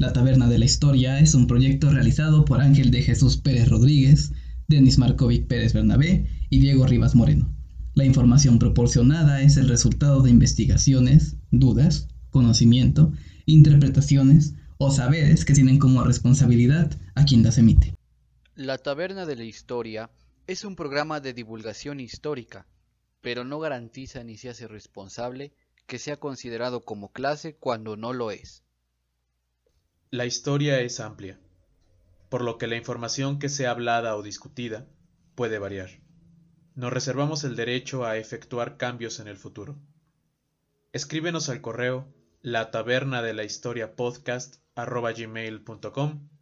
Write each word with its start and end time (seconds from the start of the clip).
La 0.00 0.14
Taberna 0.14 0.48
de 0.48 0.58
la 0.58 0.64
Historia 0.64 1.20
es 1.20 1.34
un 1.34 1.46
proyecto 1.46 1.90
realizado 1.90 2.46
por 2.46 2.62
Ángel 2.62 2.90
de 2.90 3.02
Jesús 3.02 3.36
Pérez 3.36 3.68
Rodríguez, 3.68 4.32
Denis 4.66 4.96
Markovic 4.96 5.46
Pérez 5.46 5.74
Bernabé 5.74 6.24
y 6.48 6.58
Diego 6.58 6.86
Rivas 6.86 7.14
Moreno. 7.14 7.54
La 7.92 8.06
información 8.06 8.58
proporcionada 8.58 9.42
es 9.42 9.58
el 9.58 9.68
resultado 9.68 10.22
de 10.22 10.30
investigaciones, 10.30 11.36
dudas, 11.50 12.08
conocimiento, 12.30 13.12
interpretaciones 13.44 14.54
o 14.78 14.90
saberes 14.90 15.44
que 15.44 15.52
tienen 15.52 15.78
como 15.78 16.02
responsabilidad 16.02 16.98
a 17.14 17.26
quien 17.26 17.42
las 17.42 17.58
emite. 17.58 17.94
La 18.54 18.78
Taberna 18.78 19.26
de 19.26 19.36
la 19.36 19.44
Historia 19.44 20.10
es 20.46 20.64
un 20.64 20.76
programa 20.76 21.20
de 21.20 21.34
divulgación 21.34 22.00
histórica, 22.00 22.66
pero 23.20 23.44
no 23.44 23.60
garantiza 23.60 24.24
ni 24.24 24.38
se 24.38 24.48
hace 24.48 24.66
responsable 24.66 25.52
que 25.86 25.98
sea 25.98 26.16
considerado 26.16 26.86
como 26.86 27.12
clase 27.12 27.54
cuando 27.54 27.98
no 27.98 28.14
lo 28.14 28.30
es. 28.30 28.62
La 30.12 30.26
historia 30.26 30.80
es 30.80 30.98
amplia, 30.98 31.38
por 32.30 32.42
lo 32.42 32.58
que 32.58 32.66
la 32.66 32.74
información 32.74 33.38
que 33.38 33.48
sea 33.48 33.70
hablada 33.70 34.16
o 34.16 34.24
discutida 34.24 34.88
puede 35.36 35.60
variar. 35.60 36.00
Nos 36.74 36.92
reservamos 36.92 37.44
el 37.44 37.54
derecho 37.54 38.04
a 38.04 38.16
efectuar 38.16 38.76
cambios 38.76 39.20
en 39.20 39.28
el 39.28 39.36
futuro. 39.36 39.78
Escríbenos 40.92 41.48
al 41.48 41.60
correo 41.60 42.12
la 42.42 42.72
taberna 42.72 43.22
de 43.22 43.34
la 43.34 43.44
historia 43.44 43.94
podcast 43.94 44.56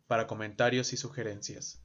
para 0.07 0.27
comentarios 0.27 0.95
y 0.95 0.97
sugerencias. 0.97 1.83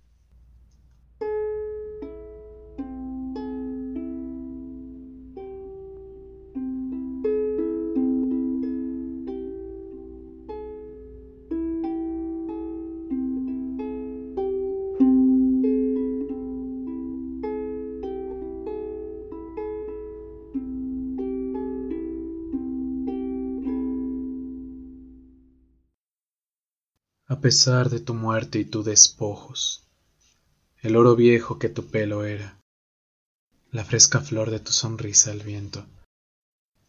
Pesar 27.44 27.89
de 27.89 27.99
tu 27.99 28.13
muerte 28.13 28.58
y 28.58 28.63
tus 28.63 28.86
despojos, 28.86 29.83
el 30.80 30.95
oro 30.95 31.17
viejo 31.17 31.59
que 31.59 31.67
tu 31.67 31.88
pelo 31.88 32.23
era, 32.23 32.58
la 33.69 33.83
fresca 33.83 34.22
flor 34.22 34.50
de 34.50 34.61
tu 34.61 34.72
sonrisa 34.72 35.31
al 35.31 35.41
viento, 35.41 35.85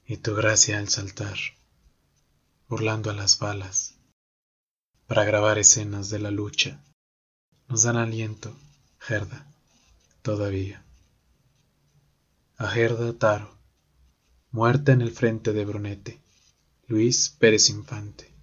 y 0.07 0.19
tu 0.19 0.33
gracia 0.37 0.79
al 0.79 0.89
saltar, 0.91 1.37
burlando 2.69 3.11
a 3.11 3.15
las 3.15 3.41
balas, 3.41 3.97
para 5.09 5.25
grabar 5.25 5.59
escenas 5.59 6.09
de 6.09 6.21
la 6.21 6.31
lucha, 6.31 6.81
nos 7.67 7.83
dan 7.83 7.97
aliento, 7.97 8.57
Gerda, 9.01 9.53
todavía. 10.23 10.85
A 12.59 12.69
Gerda 12.69 13.13
Taro, 13.13 13.59
muerta 14.53 14.93
en 14.93 15.01
el 15.01 15.11
frente 15.11 15.53
de 15.53 15.65
Brunete, 15.65 16.21
Luis 16.87 17.29
Pérez 17.41 17.71
Infante. 17.71 18.34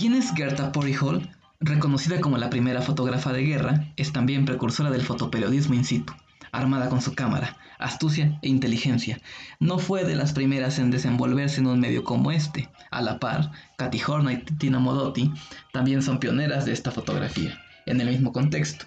¿Quién 0.00 0.14
es 0.14 0.32
Gerta 0.32 0.72
Hall? 1.02 1.28
Reconocida 1.60 2.22
como 2.22 2.38
la 2.38 2.48
primera 2.48 2.80
fotógrafa 2.80 3.34
de 3.34 3.42
guerra, 3.42 3.92
es 3.96 4.14
también 4.14 4.46
precursora 4.46 4.90
del 4.90 5.02
fotoperiodismo 5.02 5.74
in 5.74 5.84
situ. 5.84 6.14
Armada 6.52 6.88
con 6.88 7.02
su 7.02 7.14
cámara, 7.14 7.58
astucia 7.78 8.38
e 8.40 8.48
inteligencia, 8.48 9.20
no 9.58 9.78
fue 9.78 10.04
de 10.04 10.16
las 10.16 10.32
primeras 10.32 10.78
en 10.78 10.90
desenvolverse 10.90 11.60
en 11.60 11.66
un 11.66 11.80
medio 11.80 12.02
como 12.02 12.32
este. 12.32 12.70
A 12.90 13.02
la 13.02 13.18
par, 13.18 13.52
Katy 13.76 14.00
Horna 14.06 14.32
y 14.32 14.38
Tina 14.38 14.78
Modotti 14.78 15.34
también 15.70 16.00
son 16.00 16.18
pioneras 16.18 16.64
de 16.64 16.72
esta 16.72 16.90
fotografía, 16.90 17.60
en 17.84 18.00
el 18.00 18.08
mismo 18.08 18.32
contexto. 18.32 18.86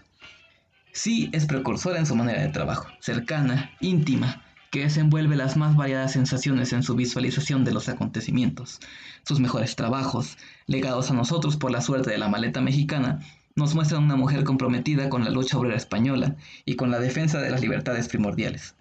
Sí 0.96 1.32
es 1.34 1.48
precursora 1.48 1.98
en 1.98 2.06
su 2.06 2.16
manera 2.16 2.44
de 2.44 2.50
trabajo, 2.50 2.88
cercana, 3.00 3.72
íntima, 3.82 4.44
que 4.70 4.82
desenvuelve 4.82 5.36
las 5.36 5.58
más 5.58 5.76
variadas 5.76 6.12
sensaciones 6.12 6.72
en 6.72 6.84
su 6.84 6.94
visualización 6.94 7.66
de 7.66 7.74
los 7.74 7.90
acontecimientos. 7.90 8.80
Sus 9.26 9.40
mejores 9.40 9.76
trabajos, 9.76 10.38
legados 10.68 11.10
a 11.10 11.16
nosotros 11.16 11.58
por 11.58 11.72
la 11.72 11.82
suerte 11.82 12.12
de 12.12 12.20
la 12.20 12.30
maleta 12.30 12.62
mexicana, 12.62 13.22
nos 13.56 13.74
muestran 13.74 14.04
una 14.04 14.16
mujer 14.16 14.44
comprometida 14.44 15.10
con 15.10 15.24
la 15.24 15.32
lucha 15.32 15.58
obrera 15.58 15.78
española 15.78 16.36
y 16.64 16.76
con 16.76 16.92
la 16.92 17.00
defensa 17.00 17.42
de 17.42 17.50
las 17.50 17.62
libertades 17.62 18.08
primordiales. 18.08 18.76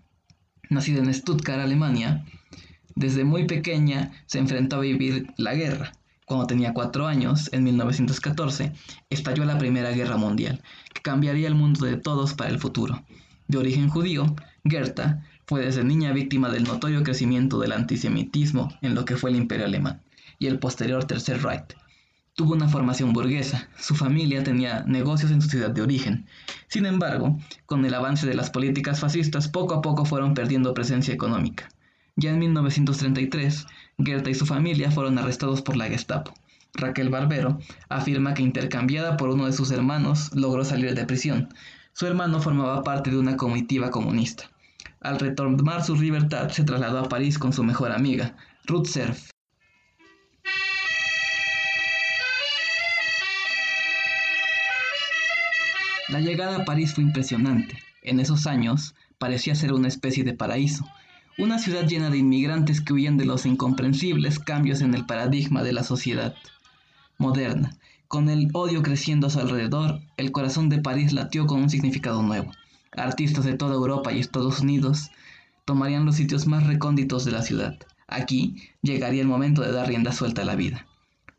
Nacida 0.69 0.99
en 0.99 1.13
Stuttgart, 1.15 1.63
Alemania, 1.63 2.27
desde 2.95 3.25
muy 3.25 3.47
pequeña 3.47 4.13
se 4.27 4.39
enfrentó 4.39 4.77
a 4.77 4.81
vivir 4.81 5.33
la 5.39 5.55
guerra. 5.55 5.93
Cuando 6.25 6.47
tenía 6.47 6.73
cuatro 6.73 7.07
años, 7.07 7.49
en 7.53 7.65
1914, 7.65 8.73
estalló 9.11 9.45
la 9.45 9.59
Primera 9.59 9.91
Guerra 9.91 10.17
Mundial, 10.17 10.63
que 10.95 11.03
cambiaría 11.03 11.49
el 11.49 11.55
mundo 11.55 11.85
de 11.85 11.97
todos 11.97 12.35
para 12.35 12.51
el 12.51 12.59
futuro. 12.61 13.03
De 13.49 13.59
origen 13.59 13.89
judío, 13.89 14.35
Goethe 14.65 15.17
fue 15.47 15.65
desde 15.65 15.85
niña 15.85 16.13
víctima 16.13 16.49
del 16.49 16.65
notorio 16.65 17.03
crecimiento 17.03 17.59
del 17.59 17.73
antisemitismo 17.73 18.73
en 18.81 18.95
lo 18.95 19.05
que 19.05 19.17
fue 19.17 19.31
el 19.31 19.37
imperio 19.37 19.67
alemán 19.67 20.01
y 20.39 20.47
el 20.47 20.59
posterior 20.59 21.05
Tercer 21.05 21.43
Reich. 21.43 21.77
Tuvo 22.35 22.55
una 22.55 22.69
formación 22.69 23.13
burguesa, 23.13 23.69
su 23.77 23.95
familia 23.95 24.43
tenía 24.43 24.85
negocios 24.87 25.31
en 25.33 25.43
su 25.43 25.51
ciudad 25.51 25.71
de 25.71 25.83
origen. 25.83 26.27
Sin 26.69 26.87
embargo, 26.87 27.39
con 27.67 27.85
el 27.85 27.93
avance 27.93 28.27
de 28.27 28.35
las 28.35 28.51
políticas 28.51 29.01
fascistas, 29.01 29.49
poco 29.49 29.75
a 29.75 29.83
poco 29.83 30.07
fueron 30.07 30.33
perdiendo 30.33 30.73
presencia 30.73 31.13
económica. 31.13 31.69
Ya 32.17 32.31
en 32.31 32.39
1933, 32.41 33.67
Goethe 33.97 34.31
y 34.31 34.35
su 34.35 34.45
familia 34.45 34.91
fueron 34.91 35.19
arrestados 35.19 35.63
por 35.63 35.77
la 35.77 35.87
Gestapo. 35.87 36.35
Raquel 36.75 37.09
Barbero 37.09 37.59
afirma 37.89 38.35
que 38.35 38.43
intercambiada 38.43 39.17
por 39.17 39.31
uno 39.31 39.47
de 39.47 39.53
sus 39.53 39.71
hermanos, 39.71 40.31
logró 40.35 40.65
salir 40.65 40.95
de 40.95 41.07
prisión. 41.07 41.49
Su 41.95 42.07
hermano 42.07 42.41
formaba 42.41 42.83
parte 42.83 43.11
de 43.11 43.19
una 43.19 43.37
comitiva 43.37 43.91
comunista. 43.91 44.51
Al 45.01 45.19
retomar 45.19 45.85
su 45.85 45.97
libertad, 45.97 46.51
se 46.51 46.65
trasladó 46.65 46.99
a 46.99 47.09
París 47.09 47.39
con 47.39 47.53
su 47.53 47.65
mejor 47.65 47.93
amiga, 47.93 48.37
Ruth 48.67 48.87
Serf. 48.87 49.31
La 56.09 56.21
llegada 56.21 56.59
a 56.59 56.65
París 56.65 56.93
fue 56.95 57.05
impresionante. 57.05 57.79
En 58.03 58.21
esos 58.21 58.47
años 58.47 58.95
parecía 59.19 59.55
ser 59.55 59.73
una 59.73 59.89
especie 59.89 60.25
de 60.25 60.35
paraíso, 60.35 60.85
una 61.39 61.59
ciudad 61.59 61.87
llena 61.87 62.11
de 62.11 62.19
inmigrantes 62.19 62.81
que 62.81 62.93
huían 62.93 63.17
de 63.17 63.25
los 63.25 63.47
incomprensibles 63.47 64.39
cambios 64.39 64.83
en 64.83 64.95
el 64.95 65.07
paradigma 65.07 65.63
de 65.63 65.73
la 65.73 65.83
sociedad 65.83 66.35
moderna. 67.17 67.77
Con 68.07 68.29
el 68.29 68.51
odio 68.53 68.83
creciendo 68.83 69.27
a 69.27 69.31
su 69.31 69.41
alrededor, 69.41 70.01
el 70.19 70.33
corazón 70.33 70.69
de 70.69 70.83
París 70.83 71.13
latió 71.15 71.47
con 71.47 71.63
un 71.63 71.71
significado 71.71 72.23
nuevo. 72.23 72.53
Artistas 72.95 73.47
de 73.47 73.55
toda 73.55 73.75
Europa 73.75 74.13
y 74.13 74.21
Estados 74.21 74.61
Unidos 74.61 75.11
tomarían 75.65 76.05
los 76.05 76.17
sitios 76.17 76.47
más 76.47 76.67
recónditos 76.67 77.25
de 77.25 77.33
la 77.33 77.41
ciudad. 77.41 77.79
Aquí 78.09 78.57
llegaría 78.83 79.23
el 79.23 79.29
momento 79.29 79.63
de 79.63 79.73
dar 79.73 79.89
rienda 79.89 80.13
suelta 80.13 80.43
a 80.43 80.45
la 80.45 80.57
vida. 80.57 80.87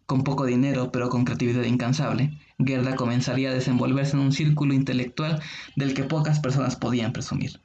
Con 0.07 0.23
poco 0.23 0.45
dinero, 0.45 0.91
pero 0.91 1.09
con 1.09 1.25
creatividad 1.25 1.63
incansable, 1.63 2.39
Gerda 2.57 2.95
comenzaría 2.95 3.51
a 3.51 3.53
desenvolverse 3.53 4.17
en 4.17 4.23
un 4.23 4.31
círculo 4.31 4.73
intelectual 4.73 5.39
del 5.75 5.93
que 5.93 6.03
pocas 6.03 6.39
personas 6.39 6.75
podían 6.75 7.13
presumir. 7.13 7.61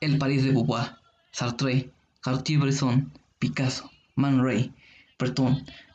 El 0.00 0.18
París 0.18 0.44
de 0.44 0.52
Beauvoir, 0.52 1.01
Sartre, 1.32 1.90
Cartier-Bresson, 2.20 3.10
Picasso, 3.38 3.90
Man 4.14 4.44
Ray, 4.44 4.72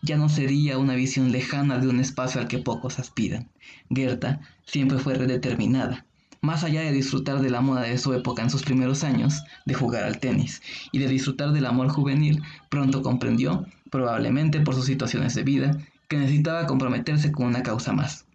ya 0.02 0.18
no 0.18 0.30
sería 0.30 0.78
una 0.78 0.96
visión 0.96 1.31
lejana 1.31 1.80
de 1.80 1.88
un 1.88 2.00
espacio 2.00 2.40
al 2.40 2.48
que 2.48 2.59
pocos 2.59 2.98
aspiran. 2.98 3.50
Gerda 3.90 4.40
siempre 4.66 5.00
fue 5.00 5.18
determinada, 5.18 6.06
más 6.42 6.63
allá 6.63 6.81
de 6.81 6.92
disfrutar 6.92 7.42
de 7.42 7.50
la 7.50 7.62
moda 7.62 7.81
de 7.81 7.98
su 7.98 8.13
época 8.13 8.42
en 8.42 8.50
sus 8.50 8.63
primeros 8.63 9.04
años, 9.04 9.44
de 9.66 9.74
jugar 9.74 10.04
al 10.06 10.19
tenis 10.19 10.62
y 10.92 11.00
de 11.00 11.07
disfrutar 11.07 11.51
del 11.51 11.66
amor 11.66 11.90
juvenil, 11.90 12.42
pronto 12.69 13.01
comprendió, 13.01 13.66
probablemente 13.92 14.62
por 14.62 14.75
sus 14.75 14.86
situaciones 14.86 15.36
de 15.36 15.44
vida, 15.44 15.78
que 16.07 16.18
necesitaba 16.18 16.66
comprometerse 16.66 17.31
con 17.31 17.48
una 17.48 17.63
causa 17.63 17.92
más. 17.92 18.25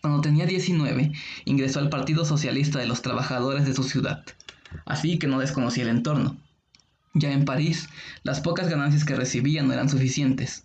Cuando 0.00 0.20
tenía 0.20 0.46
19, 0.46 1.12
ingresó 1.46 1.80
al 1.80 1.90
Partido 1.90 2.24
Socialista 2.24 2.78
de 2.78 2.86
los 2.86 3.02
Trabajadores 3.02 3.64
de 3.64 3.74
su 3.74 3.82
ciudad, 3.82 4.24
así 4.84 5.18
que 5.18 5.26
no 5.26 5.38
desconocía 5.38 5.84
el 5.84 5.90
entorno. 5.90 6.36
Ya 7.14 7.32
en 7.32 7.44
París, 7.44 7.88
las 8.22 8.40
pocas 8.40 8.68
ganancias 8.68 9.04
que 9.04 9.14
recibía 9.14 9.62
no 9.62 9.72
eran 9.72 9.88
suficientes. 9.88 10.64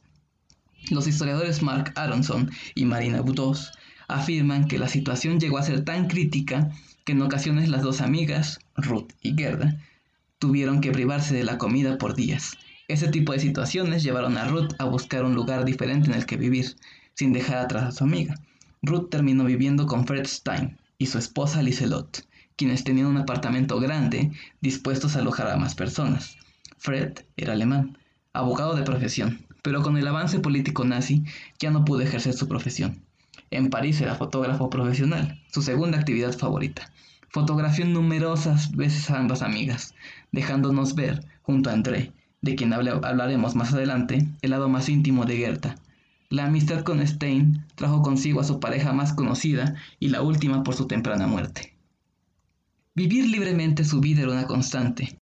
Los 0.89 1.07
historiadores 1.07 1.61
Mark 1.61 1.91
Aronson 1.95 2.49
y 2.73 2.85
Marina 2.85 3.21
Boudos 3.21 3.71
afirman 4.07 4.67
que 4.67 4.79
la 4.79 4.87
situación 4.87 5.39
llegó 5.39 5.57
a 5.57 5.63
ser 5.63 5.83
tan 5.83 6.07
crítica 6.07 6.71
que 7.03 7.11
en 7.11 7.21
ocasiones 7.21 7.69
las 7.69 7.81
dos 7.81 8.01
amigas, 8.01 8.59
Ruth 8.75 9.11
y 9.21 9.35
Gerda, 9.35 9.77
tuvieron 10.39 10.81
que 10.81 10.91
privarse 10.91 11.35
de 11.35 11.43
la 11.43 11.57
comida 11.57 11.97
por 11.97 12.15
días. 12.15 12.57
Ese 12.87 13.09
tipo 13.09 13.33
de 13.33 13.39
situaciones 13.39 14.03
llevaron 14.03 14.37
a 14.37 14.45
Ruth 14.45 14.73
a 14.77 14.85
buscar 14.85 15.25
un 15.25 15.35
lugar 15.35 15.65
diferente 15.65 16.09
en 16.09 16.15
el 16.15 16.25
que 16.25 16.37
vivir, 16.37 16.75
sin 17.13 17.33
dejar 17.33 17.57
atrás 17.57 17.83
a 17.83 17.91
su 17.91 18.05
amiga. 18.05 18.35
Ruth 18.81 19.09
terminó 19.09 19.43
viviendo 19.43 19.87
con 19.87 20.07
Fred 20.07 20.25
Stein, 20.25 20.77
y 20.97 21.07
su 21.07 21.17
esposa 21.17 21.61
Liselot, 21.61 22.25
quienes 22.57 22.83
tenían 22.83 23.07
un 23.07 23.17
apartamento 23.17 23.79
grande 23.79 24.31
dispuestos 24.59 25.15
a 25.15 25.19
alojar 25.19 25.47
a 25.47 25.57
más 25.57 25.75
personas. 25.75 26.37
Fred 26.77 27.13
era 27.37 27.53
alemán, 27.53 27.97
abogado 28.33 28.75
de 28.75 28.83
profesión, 28.83 29.45
pero 29.61 29.81
con 29.81 29.97
el 29.97 30.07
avance 30.07 30.39
político 30.39 30.83
nazi 30.83 31.23
ya 31.59 31.71
no 31.71 31.85
pudo 31.85 32.01
ejercer 32.01 32.33
su 32.33 32.47
profesión. 32.47 33.01
En 33.51 33.69
París 33.69 34.01
era 34.01 34.15
fotógrafo 34.15 34.69
profesional, 34.69 35.41
su 35.51 35.61
segunda 35.61 35.97
actividad 35.97 36.37
favorita. 36.37 36.91
Fotografió 37.29 37.85
numerosas 37.85 38.71
veces 38.71 39.09
a 39.09 39.19
ambas 39.19 39.41
amigas, 39.41 39.93
dejándonos 40.31 40.95
ver, 40.95 41.23
junto 41.43 41.69
a 41.69 41.73
André, 41.73 42.11
de 42.41 42.55
quien 42.55 42.73
hablaremos 42.73 43.55
más 43.55 43.73
adelante, 43.73 44.27
el 44.41 44.49
lado 44.49 44.67
más 44.67 44.89
íntimo 44.89 45.25
de 45.25 45.37
Gerta. 45.37 45.75
La 46.29 46.45
amistad 46.45 46.81
con 46.81 47.05
Stein 47.05 47.65
trajo 47.75 48.01
consigo 48.01 48.41
a 48.41 48.43
su 48.43 48.59
pareja 48.59 48.91
más 48.91 49.13
conocida 49.13 49.75
y 49.99 50.09
la 50.09 50.21
última 50.21 50.63
por 50.63 50.75
su 50.75 50.87
temprana 50.87 51.27
muerte. 51.27 51.76
Vivir 52.97 53.27
libremente 53.27 53.83
su 53.83 53.99
vida 53.99 54.23
era 54.23 54.31
una 54.31 54.47
constante, 54.47 55.19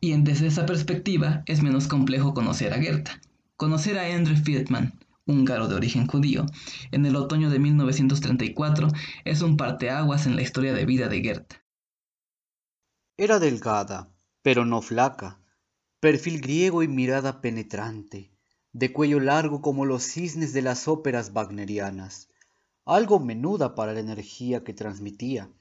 y 0.00 0.20
desde 0.22 0.48
esa 0.48 0.66
perspectiva 0.66 1.44
es 1.46 1.62
menos 1.62 1.86
complejo 1.86 2.34
conocer 2.34 2.72
a 2.74 2.78
Gerta. 2.78 3.20
Conocer 3.56 3.96
a 3.96 4.12
Andrew 4.12 4.36
Friedman, 4.36 4.98
húngaro 5.24 5.68
de 5.68 5.76
origen 5.76 6.08
judío, 6.08 6.46
en 6.90 7.06
el 7.06 7.14
otoño 7.14 7.48
de 7.48 7.60
1934 7.60 8.88
es 9.24 9.40
un 9.40 9.56
parteaguas 9.56 10.26
en 10.26 10.34
la 10.34 10.42
historia 10.42 10.74
de 10.74 10.84
vida 10.84 11.06
de 11.06 11.20
Gerta. 11.20 11.64
Era 13.16 13.38
delgada, 13.38 14.12
pero 14.42 14.64
no 14.64 14.82
flaca, 14.82 15.38
perfil 16.00 16.40
griego 16.40 16.82
y 16.82 16.88
mirada 16.88 17.40
penetrante, 17.40 18.32
de 18.72 18.92
cuello 18.92 19.20
largo 19.20 19.62
como 19.62 19.84
los 19.84 20.02
cisnes 20.02 20.52
de 20.52 20.62
las 20.62 20.88
óperas 20.88 21.30
wagnerianas, 21.32 22.30
algo 22.84 23.20
menuda 23.20 23.76
para 23.76 23.92
la 23.92 24.00
energía 24.00 24.64
que 24.64 24.74
transmitía, 24.74 25.52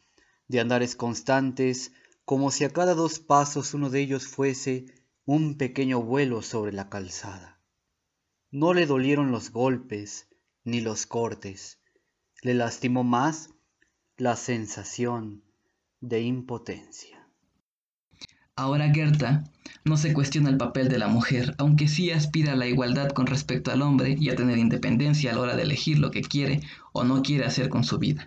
de 0.48 0.60
andares 0.60 0.96
constantes, 0.96 1.92
como 2.24 2.52
si 2.52 2.64
a 2.64 2.70
cada 2.70 2.94
dos 2.94 3.20
pasos 3.20 3.74
uno 3.74 3.90
de 3.90 4.02
ellos 4.02 4.28
fuese 4.28 4.86
un 5.26 5.58
pequeño 5.58 6.02
vuelo 6.02 6.42
sobre 6.42 6.72
la 6.72 6.90
calzada. 6.90 7.60
No 8.52 8.74
le 8.74 8.86
dolieron 8.86 9.32
los 9.32 9.52
golpes 9.52 10.28
ni 10.64 10.82
los 10.82 11.06
cortes, 11.06 11.80
le 12.42 12.54
lastimó 12.54 13.04
más 13.04 13.50
la 14.18 14.36
sensación 14.36 15.44
de 16.00 16.22
impotencia. 16.22 17.28
Ahora 18.56 18.90
Gerta 18.94 19.44
no 19.84 19.98
se 19.98 20.14
cuestiona 20.14 20.50
el 20.50 20.58
papel 20.58 20.88
de 20.88 20.98
la 20.98 21.10
mujer, 21.10 21.56
aunque 21.58 21.88
sí 21.88 22.12
aspira 22.12 22.54
a 22.54 22.56
la 22.56 22.68
igualdad 22.68 23.10
con 23.10 23.28
respecto 23.28 23.72
al 23.72 23.82
hombre 23.82 24.16
y 24.18 24.30
a 24.30 24.36
tener 24.36 24.58
independencia 24.58 25.32
a 25.32 25.36
la 25.36 25.42
hora 25.42 25.56
de 25.56 25.64
elegir 25.64 26.00
lo 26.00 26.12
que 26.12 26.22
quiere 26.22 26.62
o 26.94 27.04
no 27.04 27.22
quiere 27.22 27.46
hacer 27.46 27.68
con 27.68 27.84
su 27.84 28.00
vida. 28.00 28.26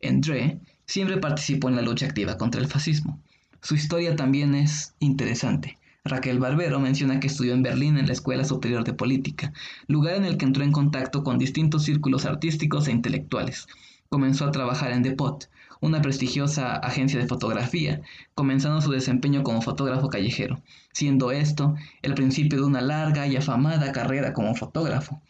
André 0.00 0.60
siempre 0.86 1.18
participó 1.18 1.68
en 1.68 1.76
la 1.76 1.82
lucha 1.82 2.06
activa 2.06 2.38
contra 2.38 2.60
el 2.60 2.68
fascismo. 2.68 3.20
Su 3.60 3.74
historia 3.74 4.16
también 4.16 4.54
es 4.54 4.94
interesante. 5.00 5.78
Raquel 6.04 6.38
Barbero 6.38 6.78
menciona 6.78 7.18
que 7.18 7.26
estudió 7.26 7.52
en 7.52 7.62
Berlín 7.62 7.98
en 7.98 8.06
la 8.06 8.12
Escuela 8.12 8.44
Superior 8.44 8.84
de 8.84 8.92
Política, 8.92 9.52
lugar 9.88 10.14
en 10.14 10.24
el 10.24 10.36
que 10.36 10.44
entró 10.44 10.62
en 10.62 10.70
contacto 10.70 11.24
con 11.24 11.38
distintos 11.38 11.82
círculos 11.82 12.24
artísticos 12.26 12.86
e 12.86 12.92
intelectuales. 12.92 13.66
Comenzó 14.08 14.44
a 14.44 14.52
trabajar 14.52 14.92
en 14.92 15.02
Depot, 15.02 15.50
una 15.80 16.00
prestigiosa 16.00 16.76
agencia 16.76 17.18
de 17.18 17.26
fotografía, 17.26 18.02
comenzando 18.34 18.80
su 18.80 18.92
desempeño 18.92 19.42
como 19.42 19.62
fotógrafo 19.62 20.08
callejero, 20.08 20.62
siendo 20.92 21.32
esto 21.32 21.74
el 22.02 22.14
principio 22.14 22.60
de 22.60 22.66
una 22.66 22.80
larga 22.80 23.26
y 23.26 23.36
afamada 23.36 23.90
carrera 23.92 24.32
como 24.32 24.54
fotógrafo. 24.54 25.20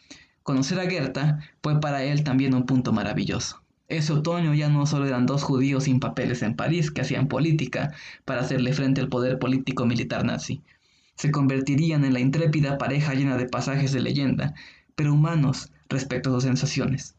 Conocer 0.43 0.79
a 0.79 0.89
Gerta 0.89 1.39
fue 1.63 1.79
para 1.81 2.03
él 2.03 2.23
también 2.23 2.53
un 2.53 2.65
punto 2.65 2.93
maravilloso. 2.93 3.61
Ese 3.87 4.11
otoño 4.11 4.53
ya 4.53 4.67
no 4.67 4.85
solo 4.85 5.05
eran 5.07 5.25
dos 5.25 5.43
judíos 5.43 5.85
sin 5.85 6.01
papeles 6.01 6.41
en 6.41 6.55
París 6.55 6.91
que 6.91 7.01
hacían 7.01 7.29
política 7.29 7.93
para 8.25 8.41
hacerle 8.41 8.73
frente 8.73 8.99
al 8.99 9.07
poder 9.07 9.39
político 9.39 9.85
militar 9.85 10.25
nazi. 10.25 10.61
Se 11.15 11.31
convertirían 11.31 12.03
en 12.03 12.13
la 12.13 12.19
intrépida 12.19 12.77
pareja 12.77 13.13
llena 13.13 13.37
de 13.37 13.47
pasajes 13.47 13.93
de 13.93 14.01
leyenda, 14.01 14.53
pero 14.95 15.13
humanos 15.13 15.71
respecto 15.87 16.29
a 16.29 16.33
sus 16.33 16.43
sensaciones. 16.43 17.15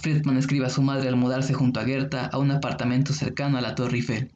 Friedman 0.00 0.38
escribe 0.38 0.66
a 0.66 0.70
su 0.70 0.80
madre 0.80 1.08
al 1.08 1.16
mudarse 1.16 1.52
junto 1.52 1.80
a 1.80 1.84
Gerta 1.84 2.26
a 2.26 2.38
un 2.38 2.50
apartamento 2.50 3.12
cercano 3.12 3.58
a 3.58 3.60
la 3.60 3.74
Torre 3.74 3.96
Eiffel. 3.96 4.32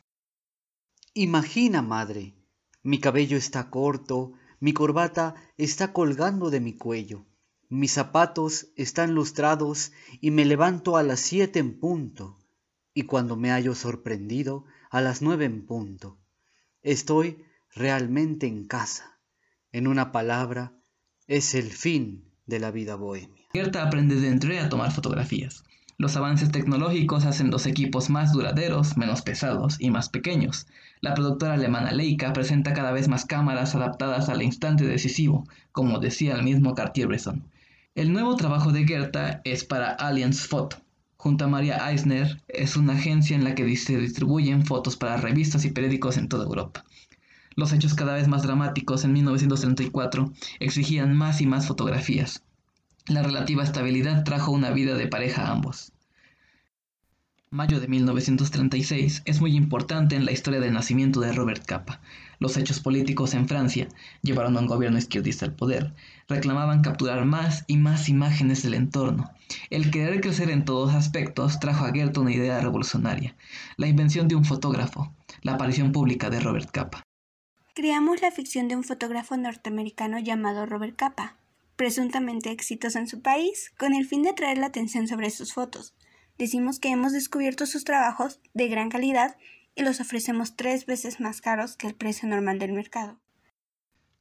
Imagina, 1.14 1.81
madre, 1.81 2.34
mi 2.82 2.99
cabello 2.99 3.38
está 3.38 3.70
corto, 3.70 4.32
mi 4.60 4.75
corbata 4.75 5.34
está 5.56 5.93
colgando 5.93 6.50
de 6.50 6.60
mi 6.60 6.75
cuello 6.75 7.25
mis 7.69 7.93
zapatos 7.93 8.69
están 8.76 9.14
lustrados 9.14 9.93
y 10.20 10.31
me 10.31 10.44
levanto 10.44 10.96
a 10.96 11.02
las 11.02 11.20
siete 11.20 11.58
en 11.58 11.78
punto, 11.78 12.38
y 12.93 13.02
cuando 13.02 13.37
me 13.37 13.50
hallo 13.50 13.75
sorprendido, 13.75 14.64
a 14.90 15.00
las 15.00 15.22
nueve 15.22 15.44
en 15.44 15.66
punto. 15.66 16.19
Estoy 16.82 17.44
realmente 17.75 18.46
en 18.46 18.66
casa. 18.66 19.19
En 19.72 19.87
una 19.88 20.12
palabra, 20.12 20.72
es 21.26 21.55
el 21.55 21.72
fin 21.72 22.31
de 22.46 22.61
la 22.61 22.70
vida 22.70 22.94
bohemia. 22.94 23.44
Gerta 23.52 23.82
aprende 23.82 24.20
de 24.20 24.28
André 24.28 24.60
a 24.60 24.69
tomar 24.69 24.93
fotografías. 24.93 25.64
Los 25.96 26.17
avances 26.17 26.50
tecnológicos 26.50 27.25
hacen 27.25 27.50
los 27.50 27.67
equipos 27.67 28.10
más 28.10 28.32
duraderos, 28.32 28.96
menos 28.96 29.22
pesados 29.22 29.76
y 29.78 29.90
más 29.90 30.08
pequeños. 30.08 30.67
La 31.00 31.14
productora 31.14 31.55
alemana 31.55 31.93
Leica 31.93 32.32
presenta 32.32 32.72
cada 32.72 32.90
vez 32.90 33.08
más 33.08 33.25
cámaras 33.25 33.75
adaptadas 33.75 34.28
al 34.28 34.43
instante 34.43 34.84
decisivo, 34.84 35.46
como 35.70 36.00
decía 36.00 36.34
el 36.34 36.43
mismo 36.43 36.75
Cartier-Bresson. 36.75 37.44
El 37.94 38.12
nuevo 38.12 38.35
trabajo 38.35 38.73
de 38.73 38.85
Gerta 38.85 39.41
es 39.44 39.64
para 39.64 39.91
Allianz 39.91 40.49
Photo. 40.49 40.79
Junto 41.17 41.44
a 41.44 41.49
María 41.49 41.88
Eisner, 41.88 42.43
es 42.49 42.76
una 42.76 42.94
agencia 42.94 43.37
en 43.37 43.44
la 43.44 43.55
que 43.55 43.76
se 43.76 43.96
distribuyen 43.96 44.67
fotos 44.67 44.96
para 44.96 45.17
revistas 45.17 45.64
y 45.64 45.70
periódicos 45.70 46.17
en 46.17 46.29
toda 46.29 46.43
Europa. 46.43 46.85
Los 47.55 47.73
hechos 47.73 47.94
cada 47.94 48.14
vez 48.14 48.26
más 48.26 48.43
dramáticos 48.43 49.05
en 49.05 49.12
1934 49.12 50.32
exigían 50.58 51.14
más 51.14 51.41
y 51.41 51.46
más 51.46 51.69
fotografías. 51.69 52.43
La 53.06 53.23
relativa 53.23 53.62
estabilidad 53.62 54.25
trajo 54.25 54.50
una 54.50 54.73
vida 54.73 54.96
de 54.96 55.06
pareja 55.06 55.43
a 55.43 55.52
ambos. 55.52 55.93
Mayo 57.55 57.79
de 57.79 57.87
1936 57.87 59.23
es 59.25 59.41
muy 59.41 59.55
importante 59.55 60.17
en 60.17 60.25
la 60.25 60.33
historia 60.33 60.59
del 60.59 60.73
nacimiento 60.73 61.21
de 61.21 61.31
Robert 61.31 61.65
Capa. 61.65 62.01
Los 62.41 62.56
hechos 62.56 62.81
políticos 62.81 63.33
en 63.33 63.47
Francia 63.47 63.87
llevaron 64.23 64.56
a 64.56 64.61
un 64.61 64.67
gobierno 64.67 64.99
izquierdista 64.99 65.47
al 65.47 65.55
poder. 65.55 65.95
Reclamaban 66.27 66.83
capturar 66.83 67.25
más 67.27 67.62
y 67.69 67.77
más 67.77 68.09
imágenes 68.09 68.65
del 68.65 68.75
entorno. 68.75 69.31
El 69.71 69.93
querer 69.93 70.21
crecer 70.21 70.51
en 70.51 70.65
todos 70.65 70.97
aspectos 70.97 71.61
trajo 71.61 71.85
a 71.85 71.93
Goethe 71.93 72.19
una 72.19 72.33
idea 72.33 72.61
revolucionaria, 72.61 73.37
la 73.77 73.87
invención 73.87 74.27
de 74.27 74.35
un 74.35 74.45
fotógrafo, 74.45 75.15
la 75.43 75.53
aparición 75.53 75.93
pública 75.93 76.31
de 76.31 76.41
Robert 76.41 76.73
Capa. 76.73 77.05
Creamos 77.73 78.20
la 78.20 78.32
ficción 78.32 78.67
de 78.67 78.75
un 78.75 78.82
fotógrafo 78.82 79.37
norteamericano 79.37 80.19
llamado 80.19 80.67
Robert 80.67 80.96
Capa, 80.96 81.37
presuntamente 81.77 82.51
exitoso 82.51 82.99
en 82.99 83.06
su 83.06 83.23
país, 83.23 83.70
con 83.79 83.94
el 83.94 84.06
fin 84.06 84.25
de 84.25 84.31
atraer 84.31 84.58
la 84.58 84.67
atención 84.67 85.06
sobre 85.06 85.31
sus 85.31 85.53
fotos 85.53 85.94
decimos 86.38 86.79
que 86.79 86.91
hemos 86.91 87.12
descubierto 87.12 87.67
sus 87.67 87.84
trabajos 87.84 88.41
de 88.55 88.69
gran 88.69 88.88
calidad 88.88 89.36
y 89.74 89.82
los 89.82 90.00
ofrecemos 90.00 90.56
tres 90.56 90.86
veces 90.86 91.20
más 91.20 91.41
caros 91.41 91.76
que 91.76 91.86
el 91.86 91.94
precio 91.94 92.29
normal 92.29 92.58
del 92.58 92.72
mercado. 92.72 93.19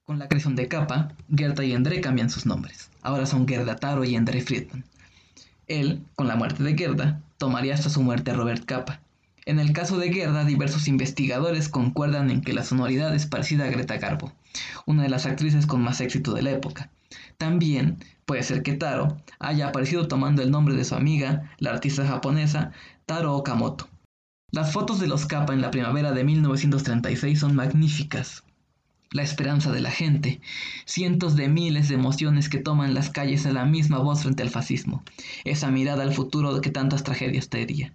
Con 0.04 0.20
la 0.20 0.28
creación 0.28 0.56
de 0.56 0.68
Capa, 0.68 1.16
Gerda 1.34 1.64
y 1.64 1.74
André 1.74 2.02
cambian 2.02 2.30
sus 2.30 2.46
nombres. 2.46 2.90
Ahora 3.02 3.26
son 3.26 3.48
Gerda 3.48 3.78
Taro 3.78 4.04
y 4.04 4.16
André 4.16 4.42
Friedman. 4.42 4.84
Él, 5.68 6.04
con 6.16 6.28
la 6.28 6.36
muerte 6.36 6.62
de 6.62 6.76
Gerda, 6.76 7.22
tomaría 7.38 7.74
hasta 7.74 7.90
su 7.90 8.02
muerte 8.02 8.32
a 8.32 8.34
Robert 8.34 8.66
Capa. 8.66 9.00
En 9.46 9.60
el 9.60 9.72
caso 9.74 9.98
de 9.98 10.12
Gerda, 10.12 10.46
diversos 10.46 10.88
investigadores 10.88 11.70
concuerdan 11.70 12.32
en 12.32 12.42
que 12.42 12.54
la 12.54 12.64
sonoridad 12.64 13.14
es 13.16 13.28
parecida 13.28 13.66
a 13.66 13.70
Greta 13.70 13.98
Garbo, 13.98 14.34
una 14.86 15.04
de 15.04 15.10
las 15.10 15.26
actrices 15.26 15.68
con 15.68 15.82
más 15.82 16.02
éxito 16.02 16.34
de 16.34 16.42
la 16.42 16.52
época. 16.52 16.90
También 17.38 18.00
puede 18.26 18.44
ser 18.44 18.64
que 18.64 18.74
Taro 18.74 19.18
haya 19.40 19.68
aparecido 19.68 20.08
tomando 20.08 20.42
el 20.42 20.52
nombre 20.52 20.76
de 20.76 20.84
su 20.84 20.96
amiga, 20.96 21.52
la 21.60 21.72
artista 21.72 22.06
japonesa 22.06 22.72
Taro 23.06 23.36
Okamoto. 23.36 23.88
Las 24.52 24.72
fotos 24.72 25.00
de 25.00 25.08
los 25.08 25.26
Kappa 25.26 25.54
en 25.54 25.62
la 25.62 25.72
primavera 25.72 26.12
de 26.12 26.24
1936 26.24 27.40
son 27.40 27.56
magníficas. 27.56 28.44
La 29.12 29.24
esperanza 29.24 29.72
de 29.72 29.82
la 29.82 29.92
gente, 29.92 30.42
cientos 30.86 31.36
de 31.36 31.48
miles 31.48 31.90
de 31.90 31.96
emociones 31.96 32.50
que 32.50 32.60
toman 32.60 32.94
las 32.94 33.10
calles 33.10 33.46
a 33.46 33.52
la 33.52 33.66
misma 33.66 34.00
voz 34.00 34.22
frente 34.24 34.44
al 34.44 34.50
fascismo, 34.50 35.04
esa 35.44 35.70
mirada 35.70 36.04
al 36.04 36.14
futuro 36.14 36.62
que 36.62 36.72
tantas 36.72 37.04
tragedias 37.04 37.50
traería. 37.50 37.94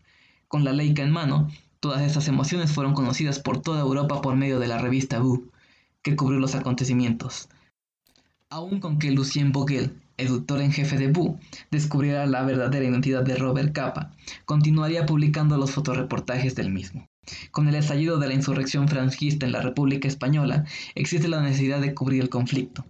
Con 0.49 0.64
la 0.64 0.73
Leica 0.73 1.02
en 1.02 1.11
mano, 1.11 1.49
todas 1.80 2.02
esas 2.02 2.28
emociones 2.28 2.73
fueron 2.73 2.94
conocidas 2.94 3.38
por 3.38 3.61
toda 3.61 3.80
Europa 3.80 4.20
por 4.20 4.37
medio 4.37 4.58
de 4.58 4.68
la 4.68 4.78
revista 4.78 5.18
Boo, 5.18 5.50
que 6.02 6.16
cubrió 6.16 6.38
los 6.38 6.54
acontecimientos. 6.54 7.49
Aún 8.50 8.80
con 8.80 8.99
que 8.99 9.11
Lucien 9.11 9.52
Vogel, 9.52 9.92
eductor 10.18 10.60
en 10.60 10.72
jefe 10.72 10.98
de 10.98 11.08
Boo, 11.10 11.38
descubriera 11.70 12.26
la 12.26 12.42
verdadera 12.42 12.84
identidad 12.84 13.22
de 13.22 13.37
Robert 13.37 13.72
Capa, 13.72 14.12
continuaría 14.44 15.06
publicando 15.06 15.56
los 15.56 15.70
fotoreportajes 15.70 16.54
del 16.54 16.70
mismo. 16.70 17.08
Con 17.50 17.68
el 17.68 17.75
estallido 17.75 18.18
de 18.18 18.28
la 18.28 18.34
insurrección 18.34 18.88
franquista 18.88 19.46
en 19.46 19.52
la 19.52 19.62
República 19.62 20.08
Española, 20.08 20.64
existe 20.94 21.28
la 21.28 21.40
necesidad 21.40 21.80
de 21.80 21.94
cubrir 21.94 22.22
el 22.22 22.28
conflicto. 22.28 22.84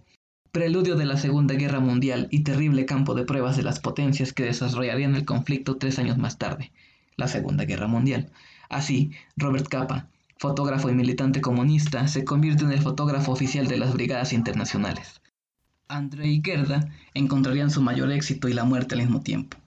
Preludio 0.51 0.95
de 0.95 1.05
la 1.05 1.17
Segunda 1.17 1.53
Guerra 1.55 1.79
Mundial 1.79 2.27
y 2.31 2.43
terrible 2.43 2.85
campo 2.85 3.13
de 3.13 3.25
pruebas 3.25 3.55
de 3.55 3.63
las 3.63 3.79
potencias 3.79 4.33
que 4.33 4.43
desarrollarían 4.43 5.15
el 5.15 5.25
conflicto 5.25 5.77
tres 5.77 5.99
años 5.99 6.17
más 6.17 6.37
tarde. 6.37 6.71
la 7.17 7.27
Segunda 7.27 7.65
Guerra 7.65 7.87
Mundial. 7.87 8.31
Así, 8.69 9.11
Robert 9.35 9.67
Capa, 9.67 10.07
fotógrafo 10.37 10.89
y 10.89 10.93
militante 10.93 11.41
comunista, 11.41 12.07
se 12.07 12.23
convierte 12.23 12.63
en 12.63 12.71
el 12.71 12.81
fotógrafo 12.81 13.33
oficial 13.33 13.67
de 13.67 13.77
las 13.77 13.93
brigadas 13.93 14.31
internacionales. 14.31 15.19
André 15.91 16.27
y 16.27 16.41
Gerda 16.45 16.87
encontrarían 17.15 17.71
su 17.71 17.81
mayor 17.81 18.11
éxito 18.11 18.47
y 18.47 18.53
la 18.53 18.63
muerte 18.63 18.93
al 18.93 19.01
mismo 19.01 19.21
tiempo. 19.21 19.57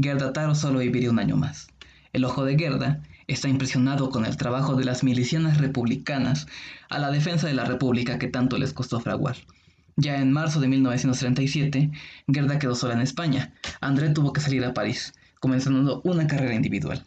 Gerda 0.00 0.32
Taro 0.32 0.54
solo 0.54 0.78
viviría 0.78 1.10
un 1.10 1.18
año 1.18 1.36
más. 1.36 1.66
El 2.12 2.24
ojo 2.24 2.44
de 2.44 2.56
Gerda 2.56 3.02
está 3.26 3.48
impresionado 3.48 4.08
con 4.10 4.24
el 4.24 4.36
trabajo 4.36 4.76
de 4.76 4.84
las 4.84 5.02
milicianas 5.02 5.58
republicanas 5.58 6.46
a 6.90 7.00
la 7.00 7.10
defensa 7.10 7.48
de 7.48 7.54
la 7.54 7.64
República 7.64 8.20
que 8.20 8.28
tanto 8.28 8.56
les 8.56 8.72
costó 8.72 9.00
fraguar. 9.00 9.36
Ya 9.96 10.20
en 10.20 10.30
marzo 10.30 10.60
de 10.60 10.68
1937, 10.68 11.90
Gerda 12.32 12.60
quedó 12.60 12.76
sola 12.76 12.94
en 12.94 13.00
España. 13.00 13.52
André 13.80 14.10
tuvo 14.10 14.32
que 14.32 14.40
salir 14.40 14.64
a 14.64 14.74
París, 14.74 15.12
comenzando 15.40 16.02
una 16.04 16.28
carrera 16.28 16.54
individual. 16.54 17.04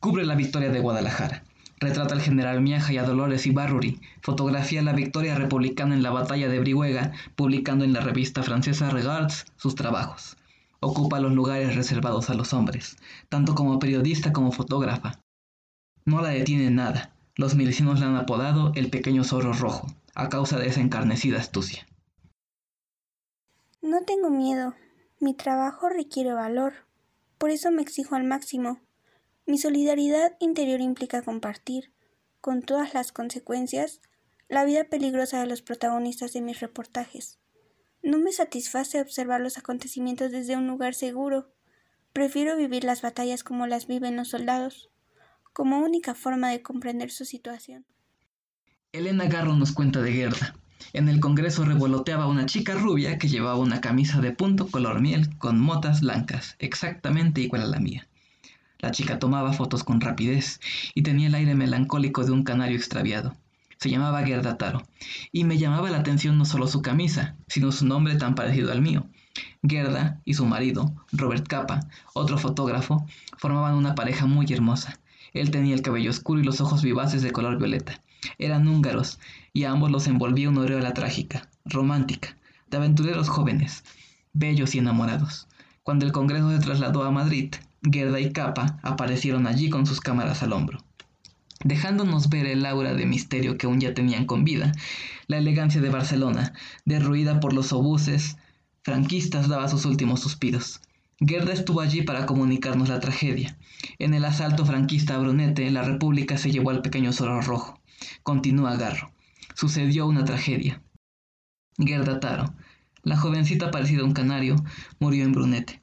Cubre 0.00 0.24
la 0.24 0.34
victoria 0.34 0.70
de 0.70 0.80
Guadalajara. 0.80 1.44
Retrata 1.82 2.14
al 2.14 2.20
general 2.20 2.60
Miaja 2.60 2.92
y 2.92 2.98
a 2.98 3.02
Dolores 3.02 3.44
Ibarruri. 3.44 4.00
Fotografía 4.20 4.82
la 4.82 4.92
victoria 4.92 5.34
republicana 5.34 5.96
en 5.96 6.04
la 6.04 6.12
batalla 6.12 6.48
de 6.48 6.60
Brihuega, 6.60 7.10
publicando 7.34 7.84
en 7.84 7.92
la 7.92 7.98
revista 7.98 8.44
francesa 8.44 8.88
Regards 8.88 9.46
sus 9.56 9.74
trabajos. 9.74 10.36
Ocupa 10.78 11.18
los 11.18 11.32
lugares 11.32 11.74
reservados 11.74 12.30
a 12.30 12.34
los 12.34 12.52
hombres, 12.52 12.98
tanto 13.28 13.56
como 13.56 13.80
periodista 13.80 14.32
como 14.32 14.52
fotógrafa. 14.52 15.18
No 16.04 16.22
la 16.22 16.28
detiene 16.28 16.70
nada. 16.70 17.16
Los 17.34 17.56
milicianos 17.56 17.98
la 17.98 18.06
han 18.06 18.16
apodado 18.16 18.70
el 18.76 18.88
pequeño 18.88 19.24
zorro 19.24 19.52
rojo, 19.52 19.88
a 20.14 20.28
causa 20.28 20.60
de 20.60 20.68
esa 20.68 20.80
encarnecida 20.80 21.40
astucia. 21.40 21.84
No 23.80 24.04
tengo 24.04 24.30
miedo. 24.30 24.74
Mi 25.18 25.34
trabajo 25.34 25.88
requiere 25.88 26.32
valor. 26.32 26.74
Por 27.38 27.50
eso 27.50 27.72
me 27.72 27.82
exijo 27.82 28.14
al 28.14 28.22
máximo. 28.22 28.78
Mi 29.52 29.58
solidaridad 29.58 30.32
interior 30.40 30.80
implica 30.80 31.20
compartir, 31.20 31.92
con 32.40 32.62
todas 32.62 32.94
las 32.94 33.12
consecuencias, 33.12 34.00
la 34.48 34.64
vida 34.64 34.84
peligrosa 34.84 35.40
de 35.40 35.46
los 35.46 35.60
protagonistas 35.60 36.32
de 36.32 36.40
mis 36.40 36.60
reportajes. 36.60 37.38
No 38.02 38.16
me 38.16 38.32
satisface 38.32 38.98
observar 39.02 39.42
los 39.42 39.58
acontecimientos 39.58 40.32
desde 40.32 40.56
un 40.56 40.66
lugar 40.68 40.94
seguro. 40.94 41.52
Prefiero 42.14 42.56
vivir 42.56 42.84
las 42.84 43.02
batallas 43.02 43.44
como 43.44 43.66
las 43.66 43.86
viven 43.86 44.16
los 44.16 44.30
soldados, 44.30 44.88
como 45.52 45.80
única 45.80 46.14
forma 46.14 46.48
de 46.48 46.62
comprender 46.62 47.10
su 47.10 47.26
situación. 47.26 47.84
Elena 48.92 49.26
Garro 49.26 49.54
nos 49.54 49.72
cuenta 49.72 50.00
de 50.00 50.14
Gerda. 50.14 50.54
En 50.94 51.10
el 51.10 51.20
Congreso 51.20 51.66
revoloteaba 51.66 52.26
una 52.26 52.46
chica 52.46 52.74
rubia 52.74 53.18
que 53.18 53.28
llevaba 53.28 53.58
una 53.58 53.82
camisa 53.82 54.22
de 54.22 54.32
punto 54.32 54.68
color 54.68 55.02
miel 55.02 55.36
con 55.36 55.60
motas 55.60 56.00
blancas, 56.00 56.56
exactamente 56.58 57.42
igual 57.42 57.60
a 57.60 57.66
la 57.66 57.80
mía. 57.80 58.08
La 58.82 58.90
chica 58.90 59.20
tomaba 59.20 59.52
fotos 59.52 59.84
con 59.84 60.00
rapidez 60.00 60.60
y 60.92 61.02
tenía 61.02 61.28
el 61.28 61.36
aire 61.36 61.54
melancólico 61.54 62.24
de 62.24 62.32
un 62.32 62.42
canario 62.42 62.76
extraviado. 62.76 63.36
Se 63.78 63.88
llamaba 63.88 64.24
Gerda 64.24 64.58
Taro, 64.58 64.82
y 65.30 65.44
me 65.44 65.56
llamaba 65.56 65.88
la 65.90 65.98
atención 65.98 66.36
no 66.36 66.44
solo 66.44 66.66
su 66.66 66.82
camisa, 66.82 67.36
sino 67.46 67.70
su 67.70 67.86
nombre 67.86 68.16
tan 68.16 68.34
parecido 68.34 68.72
al 68.72 68.82
mío. 68.82 69.06
Gerda 69.62 70.20
y 70.24 70.34
su 70.34 70.46
marido, 70.46 70.92
Robert 71.12 71.46
Capa, 71.46 71.86
otro 72.12 72.38
fotógrafo, 72.38 73.06
formaban 73.38 73.74
una 73.74 73.94
pareja 73.94 74.26
muy 74.26 74.52
hermosa. 74.52 74.98
Él 75.32 75.52
tenía 75.52 75.74
el 75.74 75.82
cabello 75.82 76.10
oscuro 76.10 76.40
y 76.40 76.44
los 76.44 76.60
ojos 76.60 76.82
vivaces 76.82 77.22
de 77.22 77.30
color 77.30 77.58
violeta. 77.58 78.00
Eran 78.38 78.66
húngaros, 78.66 79.20
y 79.52 79.62
a 79.62 79.70
ambos 79.70 79.92
los 79.92 80.08
envolvía 80.08 80.48
una 80.48 80.62
aureola 80.62 80.92
trágica, 80.92 81.48
romántica, 81.64 82.36
de 82.68 82.78
aventureros 82.78 83.28
jóvenes, 83.28 83.84
bellos 84.32 84.74
y 84.74 84.78
enamorados. 84.78 85.46
Cuando 85.84 86.04
el 86.04 86.10
Congreso 86.12 86.50
se 86.50 86.58
trasladó 86.58 87.04
a 87.04 87.10
Madrid, 87.12 87.54
Gerda 87.82 88.20
y 88.20 88.32
Capa 88.32 88.78
aparecieron 88.82 89.46
allí 89.46 89.70
con 89.70 89.86
sus 89.86 90.00
cámaras 90.00 90.42
al 90.42 90.52
hombro 90.52 90.84
dejándonos 91.64 92.28
ver 92.28 92.46
el 92.46 92.66
aura 92.66 92.94
de 92.94 93.06
misterio 93.06 93.56
que 93.56 93.66
aún 93.66 93.80
ya 93.80 93.94
tenían 93.94 94.26
con 94.26 94.44
vida. 94.44 94.72
La 95.26 95.38
elegancia 95.38 95.80
de 95.80 95.90
Barcelona, 95.90 96.52
derruida 96.84 97.40
por 97.40 97.52
los 97.52 97.72
obuses 97.72 98.36
franquistas, 98.82 99.48
daba 99.48 99.68
sus 99.68 99.84
últimos 99.84 100.20
suspiros. 100.20 100.80
Gerda 101.20 101.52
estuvo 101.52 101.80
allí 101.80 102.02
para 102.02 102.26
comunicarnos 102.26 102.88
la 102.88 102.98
tragedia. 102.98 103.56
En 103.98 104.12
el 104.14 104.24
asalto 104.24 104.66
franquista 104.66 105.14
a 105.14 105.18
Brunete, 105.18 105.70
la 105.70 105.82
República 105.82 106.36
se 106.36 106.50
llevó 106.50 106.70
al 106.70 106.82
pequeño 106.82 107.12
Zorro 107.12 107.40
Rojo. 107.42 107.80
Continúa 108.24 108.76
Garro. 108.76 109.12
Sucedió 109.54 110.06
una 110.06 110.24
tragedia. 110.24 110.82
Gerda 111.78 112.18
Taro, 112.18 112.54
la 113.02 113.16
jovencita 113.16 113.70
parecida 113.70 114.02
a 114.02 114.04
un 114.04 114.12
canario, 114.12 114.56
murió 114.98 115.24
en 115.24 115.32
Brunete. 115.32 115.81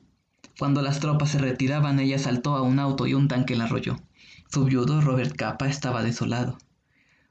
Cuando 0.59 0.81
las 0.81 0.99
tropas 0.99 1.29
se 1.29 1.37
retiraban, 1.37 2.01
ella 2.01 2.19
saltó 2.19 2.57
a 2.57 2.61
un 2.61 2.79
auto 2.79 3.07
y 3.07 3.13
un 3.13 3.29
tanque 3.29 3.55
la 3.55 3.63
arrolló. 3.63 3.95
Su 4.49 4.65
viudo, 4.65 4.99
Robert 4.99 5.33
Capa, 5.37 5.69
estaba 5.69 6.03
desolado. 6.03 6.57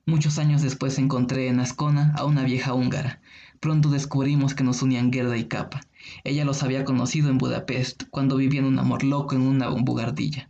Muchos 0.07 0.39
años 0.39 0.63
después 0.63 0.97
encontré 0.97 1.49
en 1.49 1.61
Ascona 1.61 2.15
a 2.17 2.25
una 2.25 2.43
vieja 2.45 2.73
húngara. 2.73 3.21
Pronto 3.61 3.91
descubrimos 3.91 4.55
que 4.55 4.65
nos 4.65 4.81
unían 4.81 5.13
Gerda 5.13 5.37
y 5.37 5.45
Capa. 5.45 5.83
Ella 6.25 6.47
los 6.47 6.63
había 6.63 6.87
conocido 6.87 7.29
en 7.29 7.37
Budapest, 7.37 8.05
cuando 8.09 8.37
vivían 8.37 8.65
un 8.65 8.79
amor 8.79 9.05
loco 9.05 9.35
en 9.35 9.43
una 9.43 9.69
bugardilla. 9.69 10.49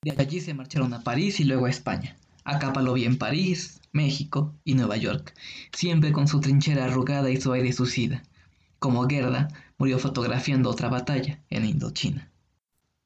De 0.00 0.14
allí 0.16 0.40
se 0.40 0.54
marcharon 0.54 0.94
a 0.94 1.02
París 1.02 1.40
y 1.40 1.44
luego 1.44 1.66
a 1.66 1.70
España. 1.70 2.16
A 2.44 2.58
Capa 2.58 2.80
lo 2.80 2.94
vi 2.94 3.04
en 3.04 3.18
París, 3.18 3.82
México 3.92 4.54
y 4.64 4.72
Nueva 4.72 4.96
York, 4.96 5.34
siempre 5.74 6.12
con 6.12 6.26
su 6.26 6.40
trinchera 6.40 6.86
arrugada 6.86 7.30
y 7.30 7.38
su 7.38 7.52
aire 7.52 7.74
suicida. 7.74 8.22
Como 8.78 9.06
Gerda, 9.06 9.48
murió 9.84 9.98
fotografiando 9.98 10.70
otra 10.70 10.88
batalla 10.88 11.42
en 11.50 11.66
Indochina. 11.66 12.32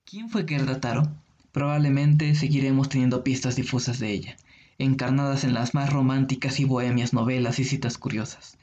¿Quién 0.04 0.30
fue 0.30 0.46
Gerda 0.46 0.80
Taro? 0.80 1.08
Probablemente 1.50 2.36
seguiremos 2.36 2.88
teniendo 2.88 3.24
pistas 3.24 3.56
difusas 3.56 3.98
de 3.98 4.12
ella, 4.12 4.36
encarnadas 4.78 5.42
en 5.42 5.54
las 5.54 5.74
más 5.74 5.92
románticas 5.92 6.60
y 6.60 6.64
bohemias 6.64 7.12
novelas 7.12 7.58
y 7.58 7.64
citas 7.64 7.98
curiosas. 7.98 8.58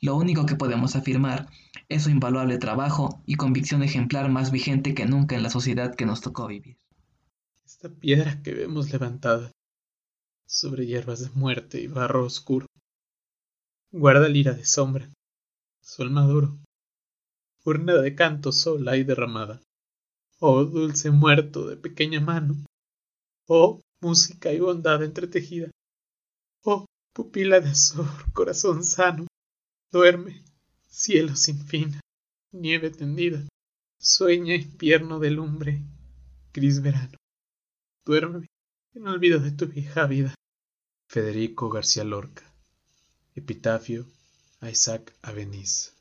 Lo 0.00 0.14
único 0.14 0.46
que 0.46 0.54
podemos 0.54 0.94
afirmar 0.94 1.48
es 1.88 2.04
su 2.04 2.10
invaluable 2.10 2.58
trabajo 2.58 3.20
y 3.26 3.34
convicción 3.34 3.82
ejemplar 3.82 4.30
más 4.30 4.52
vigente 4.52 4.94
que 4.94 5.06
nunca 5.06 5.34
en 5.34 5.42
la 5.42 5.50
sociedad 5.50 5.92
que 5.92 6.06
nos 6.06 6.20
tocó 6.20 6.46
vivir. 6.46 6.76
Esta 7.64 7.88
piedra 7.88 8.40
que 8.44 8.54
vemos 8.54 8.92
levantada 8.92 9.50
sobre 10.46 10.86
hierbas 10.86 11.18
de 11.18 11.30
muerte 11.34 11.80
y 11.80 11.88
barro 11.88 12.26
oscuro 12.26 12.66
guarda 13.90 14.28
lira 14.28 14.52
de 14.52 14.64
sombra, 14.64 15.10
sol 15.80 16.10
maduro, 16.10 16.56
urna 17.66 17.94
de 17.94 18.14
canto 18.14 18.52
sola 18.52 18.96
y 18.96 19.02
derramada. 19.02 19.60
Oh 20.38 20.64
dulce 20.64 21.10
muerto 21.10 21.66
de 21.66 21.76
pequeña 21.76 22.20
mano, 22.20 22.54
oh 23.48 23.80
música 24.00 24.52
y 24.52 24.60
bondad 24.60 25.02
entretejida, 25.02 25.70
oh 26.62 26.86
pupila 27.12 27.60
de 27.60 27.70
azor, 27.70 28.06
corazón 28.32 28.84
sano, 28.84 29.26
duerme, 29.90 30.44
cielo 30.86 31.34
sin 31.34 31.58
fin, 31.66 32.00
nieve 32.52 32.90
tendida, 32.90 33.42
sueña 33.98 34.54
invierno 34.54 35.18
de 35.18 35.30
lumbre, 35.30 35.82
gris 36.52 36.80
verano, 36.80 37.16
duerme 38.04 38.46
en 38.94 39.08
olvido 39.08 39.40
de 39.40 39.50
tu 39.50 39.66
vieja 39.66 40.06
vida. 40.06 40.34
Federico 41.08 41.68
García 41.68 42.04
Lorca, 42.04 42.44
epitafio 43.34 44.06
a 44.60 44.70
Isaac 44.70 45.12
Aveniz. 45.22 45.95